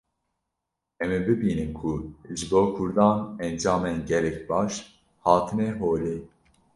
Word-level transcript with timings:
em 1.03 1.11
ê 1.17 1.19
bibînin 1.25 1.71
ku 1.79 1.91
ji 2.37 2.45
bo 2.51 2.61
Kurdan 2.75 3.17
encamên 3.45 3.97
gelek 4.09 4.37
baş 4.49 4.71
hatine 5.25 5.67
holê 5.79 6.15